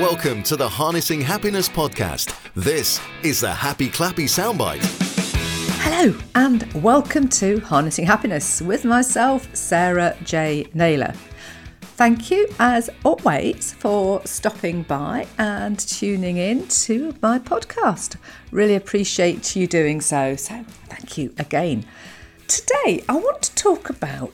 [0.00, 2.36] Welcome to the Harnessing Happiness podcast.
[2.54, 4.84] This is the Happy Clappy Soundbite.
[5.80, 10.66] Hello, and welcome to Harnessing Happiness with myself, Sarah J.
[10.74, 11.14] Naylor.
[11.80, 18.16] Thank you, as always, for stopping by and tuning in to my podcast.
[18.50, 20.36] Really appreciate you doing so.
[20.36, 21.86] So, thank you again.
[22.48, 24.30] Today, I want to talk about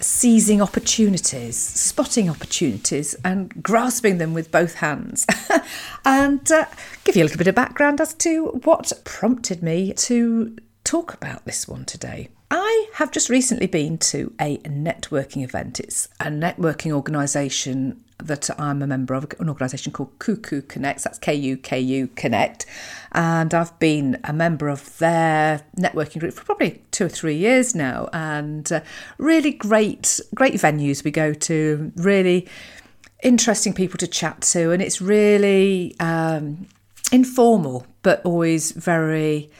[0.00, 5.26] seizing opportunities, spotting opportunities, and grasping them with both hands.
[6.04, 6.66] and uh,
[7.04, 11.44] give you a little bit of background as to what prompted me to talk about
[11.44, 12.28] this one today.
[12.50, 15.80] I have just recently been to a networking event.
[15.80, 21.04] It's a networking organisation that I'm a member of, an organisation called Kuku Connects.
[21.04, 22.66] That's K U K U Connect.
[23.12, 27.74] And I've been a member of their networking group for probably two or three years
[27.74, 28.08] now.
[28.12, 28.80] And uh,
[29.18, 32.48] really great, great venues we go to, really
[33.22, 34.70] interesting people to chat to.
[34.72, 36.66] And it's really um,
[37.12, 39.50] informal, but always very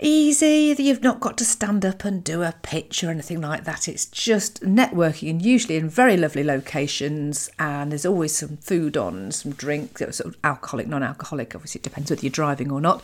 [0.00, 0.74] easy.
[0.78, 3.88] You've not got to stand up and do a pitch or anything like that.
[3.88, 7.50] It's just networking and usually in very lovely locations.
[7.58, 11.54] And there's always some food on, some drink, sort of alcoholic, non alcoholic.
[11.54, 13.02] Obviously, it depends whether you're driving or not.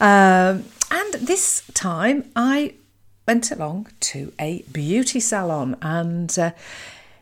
[0.00, 2.74] Um, and this time I
[3.26, 6.52] went along to a beauty salon and uh,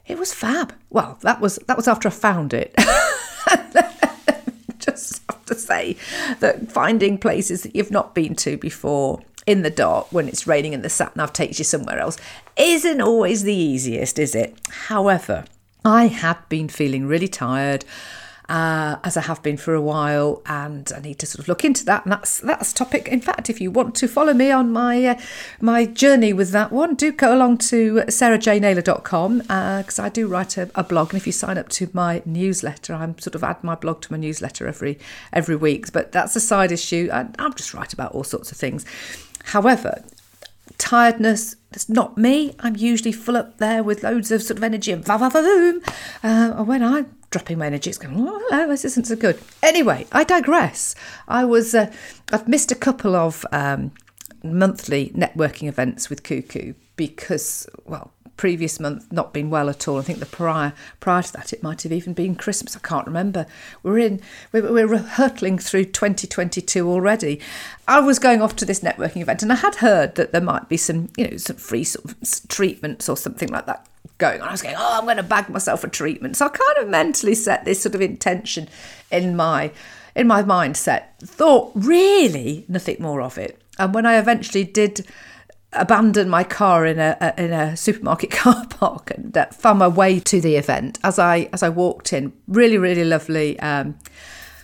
[0.06, 0.72] it was fab.
[0.90, 2.74] Well, that was that was after I found it.
[5.46, 5.96] to say
[6.40, 10.74] that finding places that you've not been to before in the dark when it's raining
[10.74, 12.18] and the sat nav takes you somewhere else
[12.56, 14.56] isn't always the easiest, is it?
[14.88, 15.44] However,
[15.84, 17.84] I had been feeling really tired
[18.48, 21.64] uh, as I have been for a while, and I need to sort of look
[21.64, 22.04] into that.
[22.04, 23.08] And that's that's topic.
[23.08, 25.20] In fact, if you want to follow me on my uh,
[25.60, 30.56] my journey with that one, do go along to sarahjnaylor.com because uh, I do write
[30.56, 33.62] a, a, blog, and if you sign up to my newsletter, I'm sort of add
[33.64, 34.98] my blog to my newsletter every
[35.32, 35.92] every week.
[35.92, 37.08] But that's a side issue.
[37.12, 38.84] I'm just write about all sorts of things.
[39.44, 40.02] However,
[40.78, 41.56] tiredness.
[41.70, 42.54] That's not me.
[42.60, 45.42] I'm usually full up there with loads of sort of energy and va va va
[45.42, 45.82] boom.
[46.22, 47.90] Uh, when I'm dropping my energy.
[47.90, 49.38] It's going, oh, hello, this isn't so good.
[49.62, 50.94] Anyway, I digress.
[51.28, 51.92] I was, uh,
[52.32, 53.92] I've missed a couple of um,
[54.42, 59.98] monthly networking events with Kuku because, well, previous month not been well at all.
[59.98, 62.76] I think the prior prior to that it might have even been Christmas.
[62.76, 63.46] I can't remember.
[63.82, 64.20] We're in
[64.52, 67.40] we're, we're hurtling through 2022 already.
[67.88, 70.68] I was going off to this networking event and I had heard that there might
[70.68, 73.86] be some you know some free sort of treatments or something like that
[74.18, 74.48] going on.
[74.48, 76.36] I was going, oh, I'm going to bag myself a treatment.
[76.36, 78.68] So I kind of mentally set this sort of intention
[79.10, 79.72] in my
[80.14, 81.18] in my mindset.
[81.20, 83.60] Thought really nothing more of it.
[83.78, 85.06] And when I eventually did
[85.76, 89.88] abandon my car in a, a in a supermarket car park and uh, found my
[89.88, 93.58] way to the event, as I as I walked in, really really lovely.
[93.60, 93.98] Um,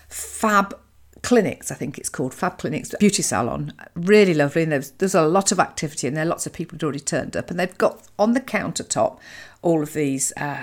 [0.08, 0.78] fab
[1.22, 3.72] clinics, I think it's called Fab Clinics Beauty Salon.
[3.94, 4.64] Really lovely.
[4.64, 6.24] And there's, there's a lot of activity and there.
[6.24, 7.50] Lots of people had already turned up.
[7.50, 9.18] And they've got on the countertop
[9.62, 10.62] all of these, uh,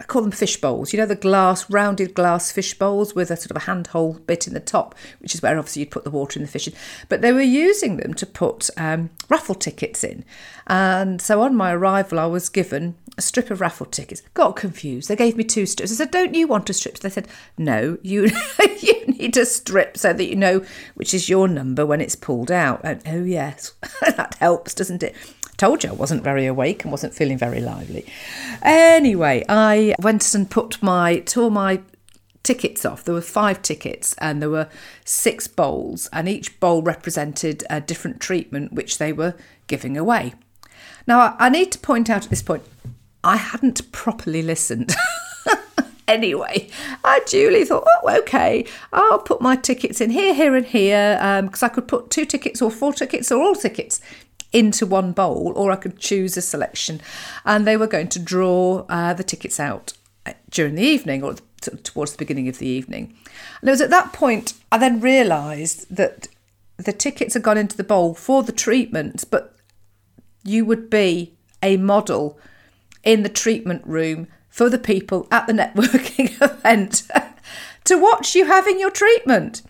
[0.00, 0.92] I call them fish bowls.
[0.92, 4.48] You know, the glass, rounded glass fish bowls with a sort of a handhold bit
[4.48, 6.74] in the top, which is where obviously you'd put the water in the fish in.
[7.08, 10.24] But they were using them to put um, raffle tickets in.
[10.66, 14.22] And so on my arrival, I was given a strip of raffle tickets.
[14.34, 15.08] Got confused.
[15.08, 15.92] They gave me two strips.
[15.92, 17.28] I said, "Don't you want a strip?" They said,
[17.58, 18.30] "No, you
[18.80, 22.50] you need a strip so that you know which is your number when it's pulled
[22.50, 25.14] out." And oh yes, that helps, doesn't it?
[25.60, 28.06] Told you I wasn't very awake and wasn't feeling very lively.
[28.62, 31.82] Anyway, I went and put my tore my
[32.42, 33.04] tickets off.
[33.04, 34.70] There were five tickets and there were
[35.04, 39.34] six bowls, and each bowl represented a different treatment which they were
[39.66, 40.32] giving away.
[41.06, 42.62] Now, I need to point out at this point,
[43.22, 44.96] I hadn't properly listened.
[46.08, 46.70] anyway,
[47.04, 51.62] I duly thought, oh, okay, I'll put my tickets in here, here, and here because
[51.62, 54.00] um, I could put two tickets or four tickets or all tickets
[54.52, 57.00] into one bowl, or I could choose a selection.
[57.44, 59.92] And they were going to draw uh, the tickets out
[60.26, 63.14] uh, during the evening or towards the beginning of the evening.
[63.60, 66.28] And it was at that point I then realised that
[66.76, 69.56] the tickets had gone into the bowl for the treatments, but
[70.42, 72.38] you would be a model
[73.04, 77.02] in the treatment room for the people at the networking event
[77.84, 79.62] to watch you having your treatment.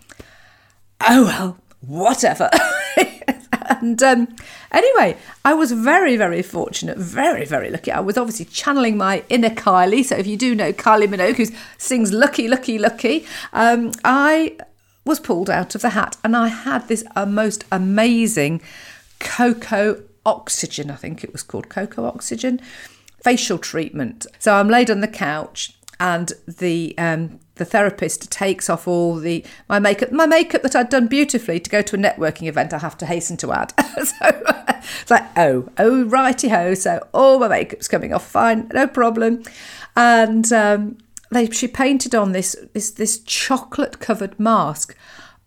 [1.01, 2.49] Oh, well, whatever.
[3.71, 4.35] and um,
[4.71, 7.91] anyway, I was very, very fortunate, very, very lucky.
[7.91, 10.05] I was obviously channeling my inner Kylie.
[10.05, 11.45] So if you do know Kylie Minogue, who
[11.77, 14.57] sings Lucky, Lucky, Lucky, um, I
[15.05, 18.61] was pulled out of the hat and I had this uh, most amazing
[19.19, 22.61] cocoa oxygen, I think it was called cocoa oxygen
[23.23, 24.25] facial treatment.
[24.39, 29.45] So I'm laid on the couch and the um, the therapist takes off all the
[29.69, 32.79] my makeup my makeup that I'd done beautifully to go to a networking event I
[32.79, 33.71] have to hasten to add.
[34.01, 38.87] So it's like oh oh righty ho so all my makeup's coming off fine no
[38.87, 39.43] problem.
[39.95, 40.97] And um,
[41.29, 44.97] they she painted on this this this chocolate covered mask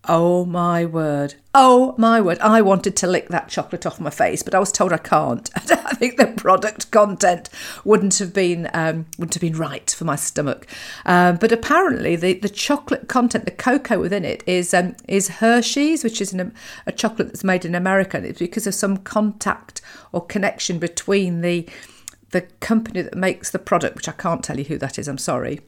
[0.07, 1.35] Oh my word.
[1.55, 2.39] Oh my word.
[2.41, 5.49] I wanted to lick that chocolate off my face, but I was told I can't.
[5.57, 7.49] I think the product content
[7.85, 10.67] wouldn't have been um, wouldn't have been right for my stomach.
[11.07, 16.05] Um, but apparently the, the chocolate content, the cocoa within it is um, is Hershey's,
[16.05, 16.53] which is an,
[16.87, 18.19] a chocolate that's made in America.
[18.19, 19.81] And it's because of some contact
[20.13, 21.67] or connection between the
[22.31, 25.19] the company that makes the product, which I can't tell you who that is, I'm
[25.19, 25.61] sorry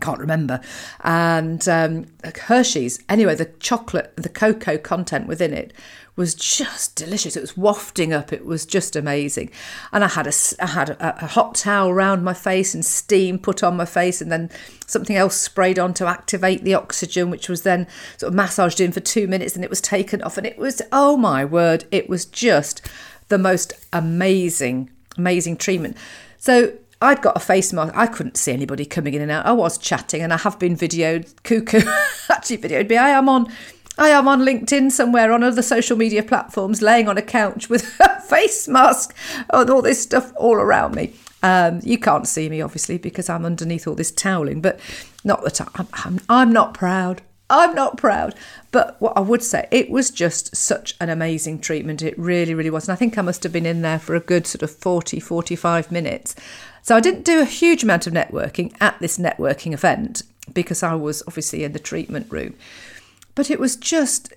[0.00, 0.60] can't remember.
[1.04, 5.72] And um, Hershey's, anyway, the chocolate, the cocoa content within it
[6.16, 7.36] was just delicious.
[7.36, 8.32] It was wafting up.
[8.32, 9.50] It was just amazing.
[9.92, 13.38] And I had a, I had a, a hot towel around my face and steam
[13.38, 14.50] put on my face, and then
[14.86, 17.86] something else sprayed on to activate the oxygen, which was then
[18.18, 20.36] sort of massaged in for two minutes, and it was taken off.
[20.36, 22.82] And it was, oh my word, it was just
[23.28, 25.96] the most amazing, amazing treatment.
[26.36, 27.94] So I'd got a face mask.
[27.96, 29.46] I couldn't see anybody coming in and out.
[29.46, 31.32] I was chatting, and I have been videoed.
[31.42, 31.82] Kuku
[32.30, 32.96] actually videoed me.
[32.96, 33.50] I am on.
[33.98, 37.94] I am on LinkedIn somewhere on other social media platforms, laying on a couch with
[38.00, 39.14] a face mask
[39.50, 41.12] and all this stuff all around me.
[41.42, 44.78] Um, you can't see me, obviously, because I'm underneath all this toweling, but
[45.24, 47.22] not that I'm, I'm, I'm not proud.
[47.50, 48.34] I'm not proud.
[48.70, 52.02] But what I would say, it was just such an amazing treatment.
[52.02, 52.88] It really, really was.
[52.88, 55.18] And I think I must have been in there for a good sort of 40,
[55.18, 56.36] 45 minutes.
[56.82, 60.22] So I didn't do a huge amount of networking at this networking event
[60.52, 62.54] because I was obviously in the treatment room.
[63.34, 64.32] But it was just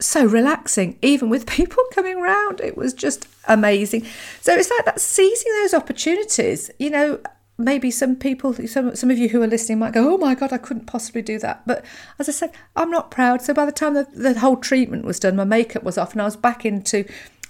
[0.00, 2.60] so relaxing, even with people coming around.
[2.60, 4.06] It was just amazing.
[4.40, 6.70] So it's like that seizing those opportunities.
[6.78, 7.20] You know,
[7.58, 10.52] maybe some people, some, some of you who are listening might go, oh my God,
[10.52, 11.66] I couldn't possibly do that.
[11.66, 11.84] But
[12.18, 13.42] as I said, I'm not proud.
[13.42, 16.22] So by the time the, the whole treatment was done, my makeup was off and
[16.22, 17.04] I was back into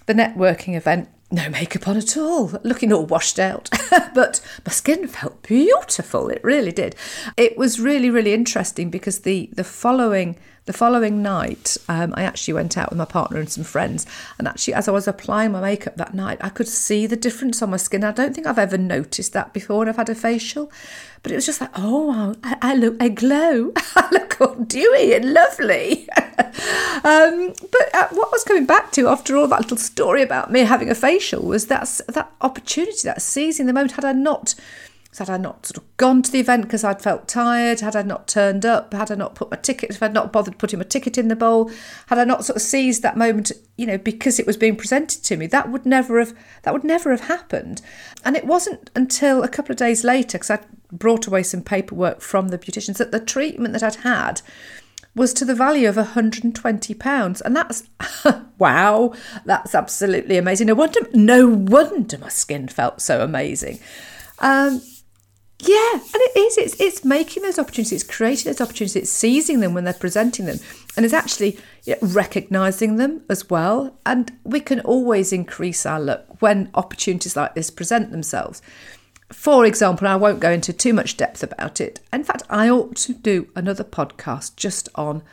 [0.05, 3.69] the networking event no makeup on at all, looking all washed out.
[4.15, 6.29] but my skin felt beautiful.
[6.29, 6.95] It really did.
[7.37, 12.55] It was really, really interesting because the the following the following night, um, I actually
[12.55, 14.07] went out with my partner and some friends.
[14.39, 17.61] And actually, as I was applying my makeup that night, I could see the difference
[17.61, 18.03] on my skin.
[18.03, 20.71] I don't think I've ever noticed that before when I've had a facial.
[21.21, 23.73] But it was just like, oh, I, I look, I glow.
[23.95, 26.09] I look all dewy and lovely.
[27.03, 30.51] um, but uh, what I was coming back to after all that little story about
[30.51, 33.93] me having a facial was that, that opportunity, that seizing the moment.
[33.93, 34.55] Had I not
[35.19, 38.01] had I not sort of gone to the event because I'd felt tired, had I
[38.01, 40.85] not turned up, had I not put my ticket, if I'd not bothered putting my
[40.85, 41.71] ticket in the bowl,
[42.07, 45.23] had I not sort of seized that moment, you know, because it was being presented
[45.23, 46.33] to me, that would never have
[46.63, 47.81] that would never have happened.
[48.23, 52.21] And it wasn't until a couple of days later, because I'd brought away some paperwork
[52.21, 54.41] from the beauticians, that the treatment that I'd had
[55.15, 57.41] was to the value of £120.
[57.41, 57.83] And that's,
[58.57, 59.13] wow,
[59.45, 60.67] that's absolutely amazing.
[60.67, 63.79] No wonder, no wonder my skin felt so amazing.
[64.39, 64.81] Um,
[65.59, 66.57] yeah, and it is.
[66.57, 70.45] It's it's making those opportunities, it's creating those opportunities, it's seizing them when they're presenting
[70.47, 70.59] them,
[70.97, 71.57] and it's actually
[72.01, 73.97] recognizing them as well.
[74.05, 78.61] And we can always increase our luck when opportunities like this present themselves.
[79.31, 81.99] For example, I won't go into too much depth about it.
[82.13, 85.23] In fact, I ought to do another podcast just on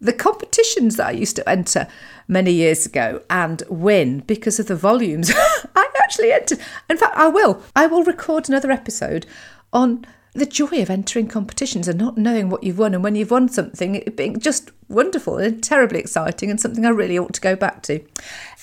[0.00, 1.88] the competitions that I used to enter
[2.28, 5.32] many years ago and win because of the volumes
[5.74, 6.60] I actually entered.
[6.88, 7.62] In fact, I will.
[7.74, 9.26] I will record another episode
[9.72, 13.30] on the joy of entering competitions and not knowing what you've won and when you've
[13.30, 17.40] won something it being just wonderful and terribly exciting and something I really ought to
[17.40, 18.00] go back to.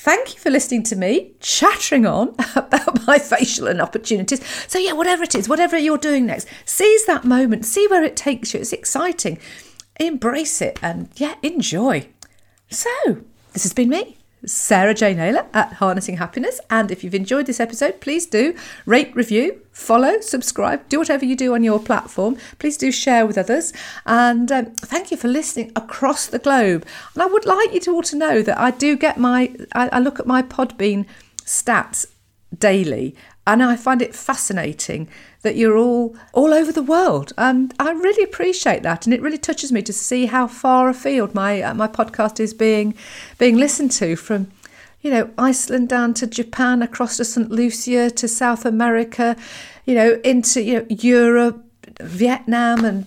[0.05, 4.39] Thank you for listening to me chattering on about my facial and opportunities.
[4.67, 8.15] So yeah, whatever it is, whatever you're doing next, seize that moment, see where it
[8.15, 8.59] takes you.
[8.59, 9.39] It's exciting.
[9.99, 12.07] Embrace it and yeah, enjoy.
[12.69, 12.91] So,
[13.53, 14.17] this has been me.
[14.45, 15.13] Sarah J.
[15.13, 16.59] Naylor at Harnessing Happiness.
[16.69, 21.35] And if you've enjoyed this episode, please do rate, review, follow, subscribe, do whatever you
[21.35, 22.37] do on your platform.
[22.59, 23.73] Please do share with others.
[24.05, 26.85] And um, thank you for listening across the globe.
[27.13, 29.89] And I would like you to all to know that I do get my, I,
[29.89, 31.05] I look at my Podbean
[31.45, 32.05] stats
[32.57, 33.15] daily
[33.47, 35.07] and I find it fascinating
[35.41, 39.05] that you're all all over the world, and I really appreciate that.
[39.05, 42.53] And it really touches me to see how far afield my uh, my podcast is
[42.53, 42.95] being
[43.37, 44.51] being listened to from,
[45.01, 49.35] you know, Iceland down to Japan, across to St Lucia to South America,
[49.85, 51.63] you know, into you know Europe,
[52.01, 53.05] Vietnam, and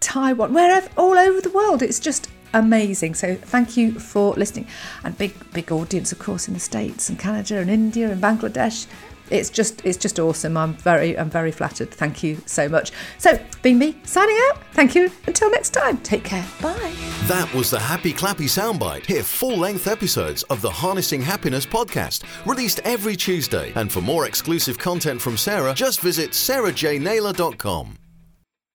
[0.00, 1.82] Taiwan, wherever, all over the world.
[1.82, 3.14] It's just amazing.
[3.14, 4.68] So thank you for listening.
[5.02, 8.86] And big, big audience, of course, in the States and Canada and India and Bangladesh.
[9.30, 10.56] It's just it's just awesome.
[10.56, 11.90] I'm very I'm very flattered.
[11.90, 12.92] Thank you so much.
[13.18, 14.62] So, being me signing out.
[14.72, 15.10] Thank you.
[15.26, 15.98] Until next time.
[15.98, 16.46] Take care.
[16.60, 16.94] Bye.
[17.26, 19.06] That was the Happy Clappy soundbite.
[19.06, 23.72] Hear full length episodes of the Harnessing Happiness podcast, released every Tuesday.
[23.74, 28.03] And for more exclusive content from Sarah, just visit sarahjnaylor.com.